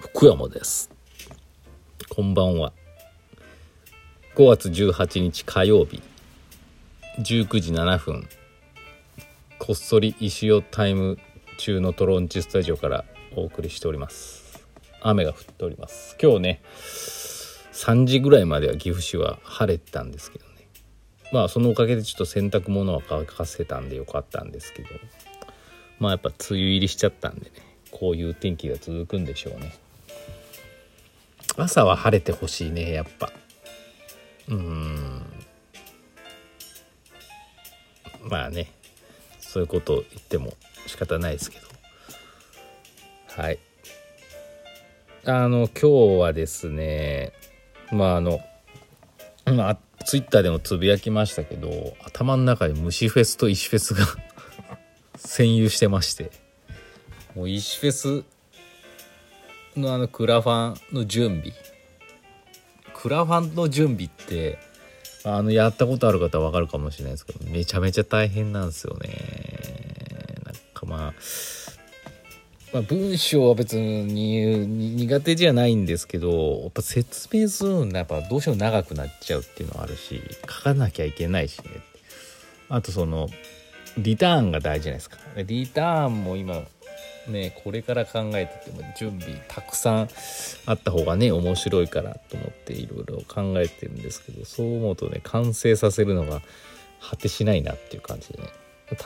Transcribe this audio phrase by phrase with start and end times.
[0.00, 0.90] 福山です。
[2.08, 2.72] こんばんは。
[4.36, 6.02] 5月18日火曜日。
[7.18, 8.28] 19時7分。
[9.58, 11.18] こっそり石尾タイム
[11.58, 13.04] 中のトロンチスタジオから
[13.36, 14.64] お送りしております。
[15.02, 16.16] 雨が降っております。
[16.20, 16.62] 今日ね
[17.72, 20.68] 3時ぐらいまでは岐阜市は晴れてたんですけどね。
[21.32, 24.88] まあそのおかげでちょっと洗濯物は乾かせたんでよかったんですけど。
[25.98, 27.69] まあやっぱ梅雨入りしちゃったんでね。
[27.90, 29.74] こういう天気が続くんでしょうね。
[31.56, 33.32] 朝は晴れてほしいねやっぱ。
[34.48, 35.22] うん。
[38.22, 38.70] まあね。
[39.40, 40.52] そういうことを言っても
[40.86, 41.66] 仕方ないですけど。
[43.28, 43.58] はい。
[45.24, 47.32] あの今日はですね
[47.92, 48.40] まああの
[49.44, 54.06] まあツイッターでもつぶやきましたけど頭の中で虫フェスと石フェスが
[55.18, 56.30] 占有してまして。
[57.34, 58.24] もう石フェス
[59.76, 61.52] のあのクラファンの準備。
[62.94, 64.58] クラファンの準備って
[65.24, 69.08] あのやったことある方は分かるかもしれないですけどめちゃめちゃ大変なんですよね。
[70.44, 71.14] なんかまあ
[72.72, 81.64] まあ、文章は別に苦手じゃないんですけどやっぱ説明するのやっぱどうしても長くなっちゃうっていうのはあるし書かなきゃいけないしね。
[82.68, 83.28] あとその
[83.98, 85.18] リターンが大事じゃないですか。
[85.44, 86.62] リターンも今
[87.30, 90.08] ねこれから考えてても準備たくさん
[90.66, 96.42] あった方がね面白いからと思っていろいろ考えてるんですけどそう思うとね完成させるのが
[97.00, 98.48] 果てしないなっていう感じでね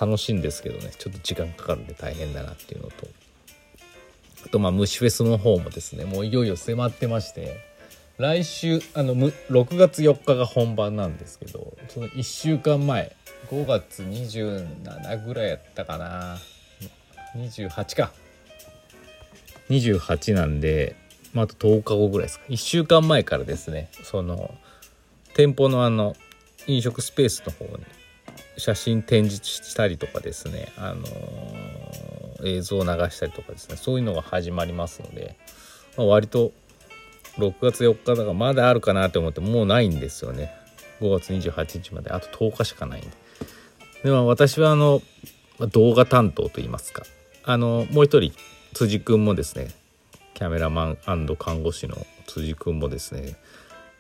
[0.01, 3.07] 楽しいんですけどねちょっと時間かかるんで大変だなっていうのと。
[4.45, 7.57] あとまあ虫フェスの方もですねもういよいよ迫ってまして
[8.19, 13.17] 来週あの6月4日が本番なんですけどその1週間前
[13.51, 16.39] 5月27ぐらいやったかな。
[17.37, 18.13] 28か。
[19.71, 20.97] 28なんで、
[21.33, 22.45] まあ、あと10日後ぐらいですか。
[22.49, 24.55] 1週間前からですねその
[25.35, 26.15] 店舗のあの
[26.67, 27.85] 飲食スペースの方に
[28.57, 35.37] 写真展示したりとかですね、あのー、映像を流したりとかですねそういうのが始まりますので、
[35.97, 36.53] まあ、割と
[37.37, 40.55] 6月4日だかまだあるかなと思ってもうないんですよね。
[41.01, 43.11] 5月28日まであと10日しかないんで。
[44.05, 45.03] でも私はあの
[45.73, 47.03] 動画担当といいますか。
[47.47, 48.33] あのもう一人
[48.73, 49.69] 辻君もですね
[50.35, 50.97] キャメラマン
[51.39, 53.37] 看護師の辻君もですね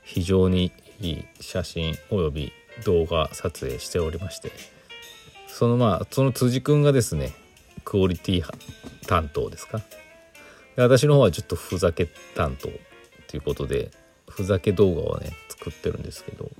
[0.02, 2.52] 非常にいい写真および
[2.84, 4.50] 動画撮影しておりまして
[5.46, 7.32] そのまあその辻君がですね
[7.84, 8.42] クオリティ
[9.06, 9.78] 担当ですか？
[10.76, 12.68] で私の方はちょっとふざけ担当
[13.28, 13.90] ということで
[14.28, 16.50] ふざけ動画をね作ってるんですけど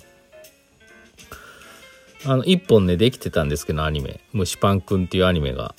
[2.27, 5.75] あの1本ねできてたんですけどアニメ「虫パンくん」っていうアニメが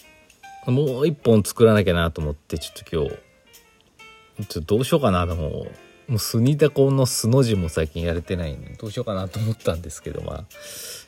[0.67, 3.25] もう一本作らなきゃなと思ってちょっと今日。
[4.47, 5.25] ちょっとどうしようかな。
[5.27, 10.45] ともうもうスニダコの素の字も最近やれてないんでどうしようかなと思ったんですけどまあ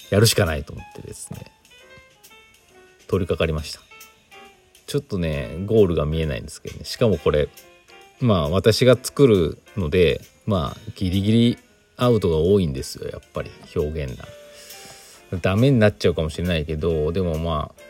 [0.09, 1.51] やるしかないと思ってですね。
[3.07, 3.79] 取り掛かりました。
[4.85, 6.85] ちょっとねゴールが見えないんですけどね。
[6.85, 7.49] しかもこれ
[8.19, 11.57] まあ私が作るのでまあギリギリ
[11.97, 13.51] アウトが多いんですよやっぱり。
[13.75, 14.25] 表現が。
[15.41, 17.81] ダメになっちゃうかもしれないけどでもまあ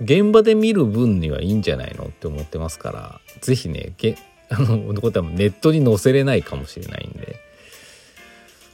[0.00, 4.16] 現場で見る分にはいいんじゃないのって思ってますから是非ねげ
[4.48, 7.36] あのことはネットに載せれないかもしれないんで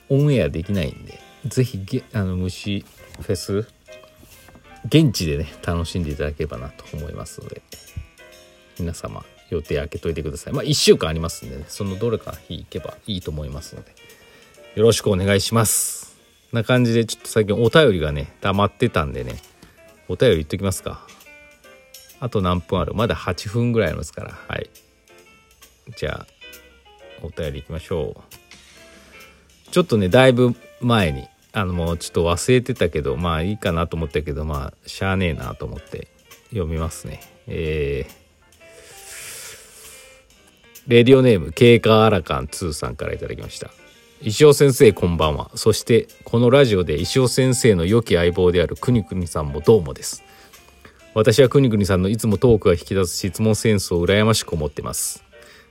[0.08, 2.84] オンエアできないんで是非あの虫
[3.20, 3.66] フェス
[4.86, 7.62] 現地でね楽しんでいただければなと思いますので
[8.78, 10.52] 皆様予定開けといてください。
[10.54, 13.94] まあ1週間ありますんでねそのどれか日行けばいいと思いますので
[14.74, 16.16] よろしくお願いします。
[16.52, 19.36] な感じでちょっと最近お便りがね溜まってたんでね
[20.08, 21.06] お便り言っときますか。
[22.20, 22.94] あと何分ある。
[22.94, 24.32] まだ8分ぐらいありますから。
[24.48, 24.70] はい。
[25.96, 26.26] じゃあ
[27.22, 29.70] お便りいきましょう。
[29.70, 36.08] ちょっとねだいぶ前にあのもうちょっと忘れてたけどまあいいかなと思ったけどまあしゃあねえなと思って
[36.50, 37.20] 読みますね。
[37.46, 38.22] えー。
[40.88, 43.70] レディオネーム経過アラカン2さんから頂きました。
[44.24, 45.50] 石尾先生こんばんは。
[45.56, 50.22] そしてこのラジオで石尾先生の良き相棒であるくにくにさんもどうもです。
[51.12, 55.24] 私はくにくにさんのいつもトークが引き出す質問センスを羨ましく思ってます。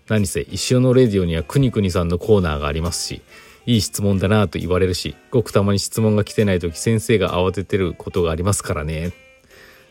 [0.09, 3.21] 何せ石尾のレディオにはくにくにさんのコーナーがありますし
[3.65, 9.13] いい質問だなと言われるしごくたまに質問が来てない時先生が慌ててることがありますからね。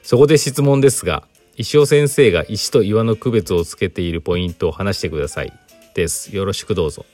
[0.03, 1.23] そこで質問ですが
[1.57, 5.53] 石尾先生が石と岩の区別をつけているポイントを話してください。
[5.95, 6.35] です。
[6.35, 7.05] よろしくどうぞ。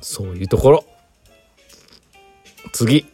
[0.00, 0.84] そういうところ
[2.72, 3.06] 次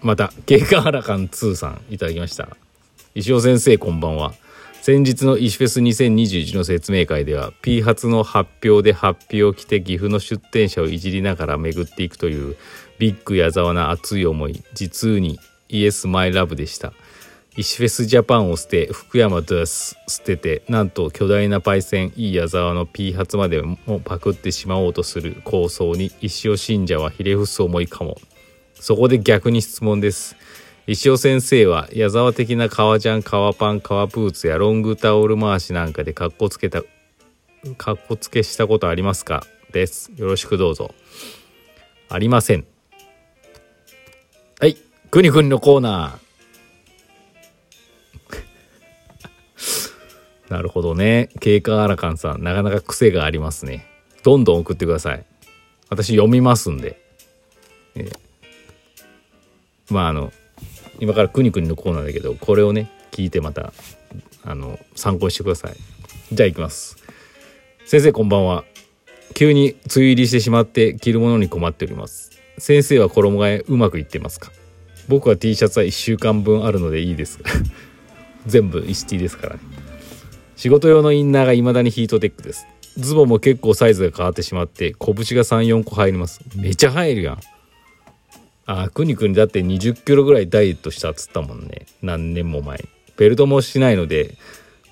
[0.00, 2.56] また、経過ハラカン2さんいただきました。
[3.14, 4.32] 石尾先生こんばんは。
[4.80, 12.56] 先日の石フェス2021の説明会では P 発の発表で発表を着て岐阜の出店者をいじりながら巡っていくという
[12.98, 15.38] ビッグ矢沢な熱い思い実に
[15.68, 16.92] イエスマイラブでした
[17.58, 28.16] 石フェスジャパンを捨て福山ドゥス捨ててなんと巨大なパイセンいい矢沢の P 発までもパクってしまおうとする構想に石尾信者はひれ伏す思いかも。
[28.74, 30.36] そこで逆に質問です。
[30.86, 36.84] 石尾先生は矢沢的な革ジャン革パン革ブーツやロングタオル回しなんかでかっこつけた
[37.76, 39.42] かっこつけしたことありますか？
[39.72, 40.12] です。
[40.14, 40.94] よろしくどうぞ。
[42.08, 42.64] ありません。
[44.60, 44.76] はい
[45.10, 46.27] くにくにのコーナー。
[50.48, 51.28] なるほどね。
[51.40, 53.86] 経過アラカンさんなかなか癖がありますね。
[54.22, 55.24] どんどん送ってください。
[55.90, 57.00] 私読みますんで、
[57.94, 58.18] えー
[59.90, 60.32] まああの
[61.00, 63.72] 今からくにくにのコーナーだけどこれをね聞いてまた
[64.44, 65.76] あの参考にしてください。
[66.32, 66.96] じゃあいきます。
[67.86, 68.64] 先生こんばんは。
[69.34, 72.32] 急に梅雨入りしてしまって着るものに困っております。
[72.58, 74.50] 先生は衣替えうまくいってますか？
[75.08, 77.38] 僕は T シャツは1週間分あるのでいいです。
[78.46, 79.60] 全部石 T ですからね。
[80.58, 82.66] 仕事用のインナーが未だにヒートテックです。
[82.96, 86.40] ズボンも結構サイズが変わってしまって拳が34個入ります。
[86.56, 87.40] めちゃ入るやん。
[88.66, 91.86] あくにくにだって20キロぐらいダイエットしたっつったもんね。
[92.02, 92.84] 何年も前。
[93.16, 94.34] ベルトもしないので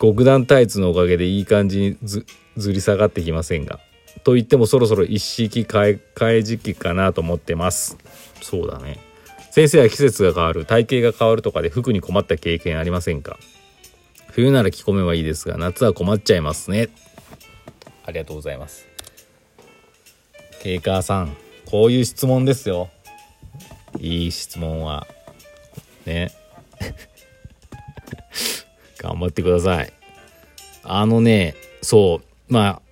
[0.00, 2.24] 極暖タイツのおかげでいい感じにず
[2.72, 3.80] り下がってきませんが。
[4.22, 7.98] と言ってもそろそろ一式買い替え時期かなと思ってます。
[8.40, 9.00] そうだね。
[9.50, 10.64] 先生は季節が変わる。
[10.64, 13.36] 体型が変わるとかで服に困った経験ありませんか？
[14.36, 16.90] 冬なら着込めばいいですが夏は困っちゃいますね。
[18.04, 18.86] ありがとうございます。
[20.62, 21.34] ケイカーさん
[21.64, 22.90] こういう質問ですよ。
[23.98, 25.06] いい質問は。
[26.04, 26.32] ね。
[29.00, 29.92] 頑張ってください。
[30.82, 32.52] あのねそう。
[32.52, 32.82] まあ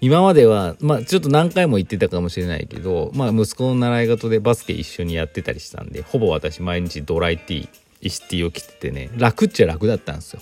[0.00, 7.68] 今まではまあちょっと何回も言ってたかもしれないけどまあ息子の習い事でバスケ一緒にやってたりしたんでほぼ私毎日ドライティー
[8.02, 10.40] 石ティーを着ててね楽っちゃ楽だったんですよ。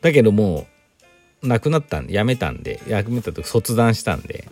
[0.00, 0.66] だけども
[1.42, 4.48] うなくなったんでやめたんでやめたと卒団したんで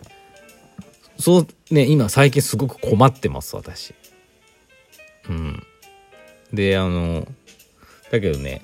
[1.19, 3.93] そうね今最近すごく困ってます私。
[5.29, 5.63] うん。
[6.53, 7.27] であの
[8.11, 8.61] だけどね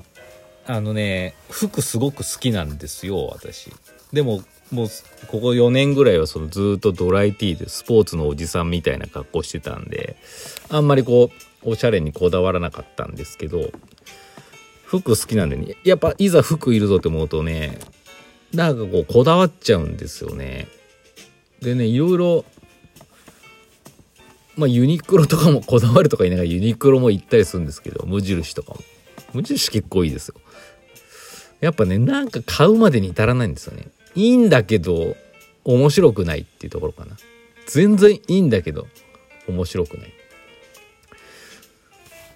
[0.66, 3.72] あのね服すごく好きなんですよ私。
[4.14, 4.88] でももう
[5.28, 10.16] ここ4年ぐらいはそのずっとドライティーでスポーツのおじさんみたいな格好してたんで
[10.70, 11.32] あんまりこ
[11.64, 13.72] うおしゃれにこだわらなかったんですけど
[15.00, 15.76] 服好きなんでね。
[15.84, 17.80] やっぱいざ服いるぞって思うとね
[18.54, 20.68] なんかこうこだわっちゃうんですよね。
[21.62, 22.46] でねいろいろ
[24.56, 28.80] まあユニクロとかもこだわるとか言いながらユニクロも行ったりするんですけど無印とかも。
[29.34, 30.36] 無印結構いいですよ。
[31.60, 33.88] やっぱねなんか買うまでに至らないんですよね。
[34.16, 35.16] いいんだけど
[35.64, 37.18] 面白くないっていうところかな。
[37.66, 38.88] 全然いいんだけど
[39.48, 40.14] 面白くない。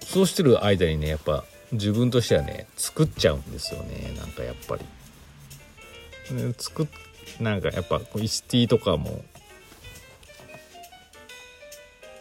[0.00, 4.84] そうしてる間にねやっぱ自分としてはね作っちゃうんですよねなんかやっぱり、
[6.58, 6.86] 作っ
[7.40, 9.22] なんかやっぱイスティーとかも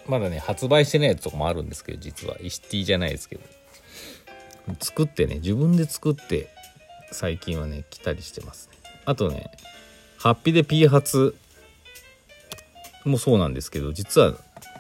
[0.08, 2.38] まだね発売してないやつとかもあるんですけど実は。
[2.42, 3.42] イスティーじゃないですけど。
[4.80, 6.50] 作ってね自分で作って
[7.12, 8.78] 最近はね着たりしてますね。
[9.06, 9.50] あとね
[10.18, 11.36] ハッピーで P 発
[13.06, 14.34] もそうなんですけど実は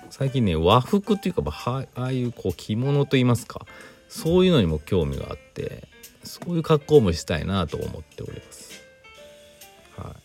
[0.09, 3.65] 最近ね和服っていうかああいうこう着物といいますか
[4.09, 5.87] そういうのにも興味があって
[6.23, 8.81] そういう格好もしたいなと思っております。
[9.97, 10.15] は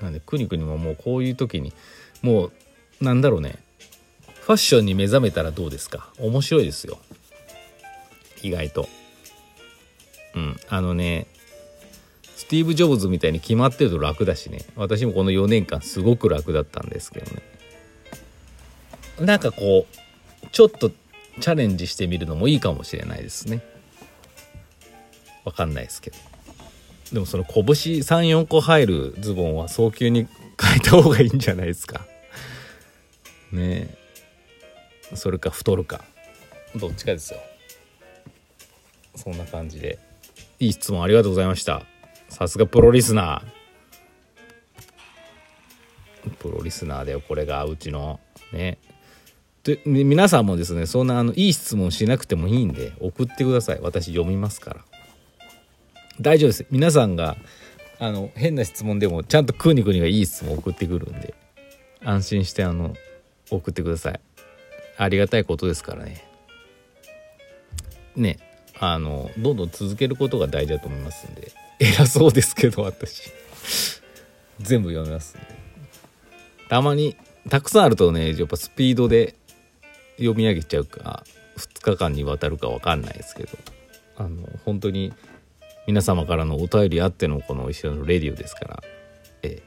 [0.00, 0.02] い。
[0.02, 1.72] なんでくにくにももうこういう時に
[2.22, 2.52] もう
[3.00, 3.56] なんだろうね。
[4.40, 6.08] ファッションに目覚めたらどうですか？
[6.18, 6.98] 面白いですよ。
[8.42, 8.88] 意外と。
[10.34, 10.56] うん。
[10.68, 11.26] あのね
[12.36, 14.60] スティーブ・ジョブズみたいに決まってると楽だしね。
[14.76, 17.42] 私もこの4年間すごく楽だったんですけどね。
[19.20, 20.92] なんかこうちょっと
[21.40, 23.62] チャレンジしてみるのもいいかもしれないですね。
[25.44, 26.16] わかんないですけど。
[27.12, 30.26] でもその拳34個入るズボンは早急に
[30.60, 32.06] 変えた方がいいんじゃないですか。
[33.52, 33.88] ね
[35.12, 35.16] え。
[35.16, 36.04] それか太るか。
[36.74, 37.40] どっちかですよ。
[39.14, 39.98] そんな感じで。
[40.58, 41.82] いい質問ありがとうございました。
[42.28, 46.30] さすがプロリスナー。
[46.38, 47.64] プロリスナーだよこれが。
[47.64, 48.18] うちの。
[48.52, 48.78] ね
[49.66, 53.80] で皆さんもですねそんなあのいい質問しなくてもいいんで送ってください。
[53.82, 54.80] 私読みますから。
[56.20, 56.66] 大丈夫です。
[56.70, 57.36] 皆さんが
[57.98, 61.34] あの変な質問でもちゃんとくにくにがいい質問送ってくるんで
[62.04, 62.94] 安心してあの
[63.50, 64.20] 送ってください。
[64.98, 66.24] ありがたいことですからね。
[68.14, 68.38] ね
[68.78, 73.32] あのどんどん続けることが大事だと思いますんで偉そうですけど私。
[74.60, 75.46] 全部読みますんで。
[76.68, 77.16] たまに
[77.48, 79.34] たくさんあるとねやっぱスピードで
[80.16, 81.24] 読み上げちゃうか
[81.56, 83.50] 2日間にわたるか分かんないですけど
[84.16, 85.12] あの本当に
[85.86, 88.82] 皆様からのお便りあってのこの一緒のレディオですから
[89.42, 89.62] え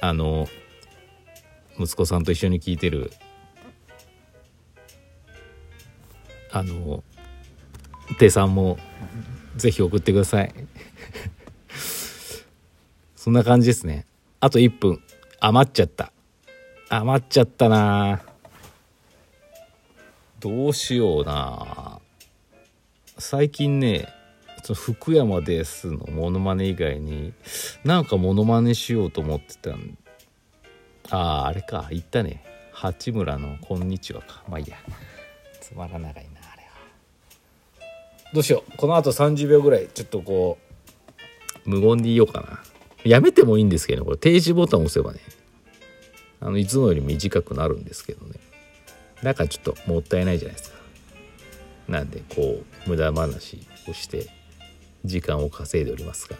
[0.00, 0.48] あの
[1.78, 3.12] 息子さんと一緒に聞いてる
[6.50, 7.04] あの
[8.18, 8.78] 手さんも
[9.56, 10.54] ぜひ送ってください。
[13.16, 14.06] そんな感じですね。
[14.40, 15.02] あと1分。
[15.40, 16.12] 余っちゃった。
[16.88, 18.22] 余っちゃったな
[20.40, 22.00] どうしような。
[23.18, 24.08] 最近ね
[24.62, 27.32] その福山ですのモノマネ以外に
[27.84, 29.98] なんかモノマネしようと思ってたん
[31.10, 32.44] あああれか言ったね。
[32.72, 34.44] 八村の「こんにちは」か。
[34.48, 34.76] まあいいや。
[35.60, 36.68] つまら長いなあれは。
[38.32, 38.76] どうしよう。
[38.76, 40.58] このあと30秒ぐらいちょっとこ
[41.66, 42.62] う無言でいようかな。
[43.04, 44.18] やめてもいいんですけどねこれ。
[44.18, 45.20] 停止ボタン押せばね
[46.40, 48.34] あのいつもより短くなるんですけどね。
[49.22, 50.78] だかちょっともったいないじゃないですか。
[51.88, 54.28] なんでこう無駄話をして
[55.04, 56.36] 時間を稼いでおりますが。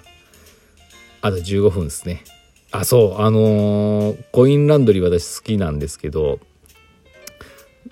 [1.21, 2.23] あと15分ですね。
[2.71, 6.39] あそうあのーコインランドリー私好きなんですけど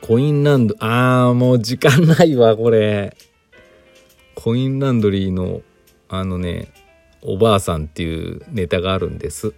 [0.03, 3.17] コインランドあーもう時間ないわこれ。
[4.35, 5.63] コインランドリーの
[6.09, 6.73] あのね
[7.23, 9.55] おばあさんっていうネタがあるんです。